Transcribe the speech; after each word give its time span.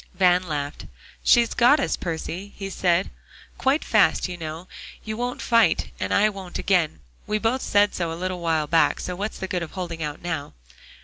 Van 0.15 0.41
laughed. 0.47 0.87
"She's 1.23 1.53
got 1.53 1.79
us, 1.79 1.95
Percy," 1.95 2.53
he 2.57 2.71
said, 2.71 3.11
"quite 3.59 3.85
fast. 3.85 4.27
You 4.27 4.35
know 4.35 4.67
you 5.03 5.15
won't 5.15 5.43
fight, 5.43 5.91
and 5.99 6.11
I 6.11 6.27
won't 6.27 6.57
again; 6.57 7.01
we 7.27 7.37
both 7.37 7.61
said 7.61 7.93
so 7.93 8.11
a 8.11 8.15
little 8.17 8.39
while 8.39 8.65
back; 8.65 8.99
so 8.99 9.15
what's 9.15 9.37
the 9.37 9.47
good 9.47 9.61
of 9.61 9.73
holding 9.73 10.01
out 10.01 10.19
now?" 10.23 10.53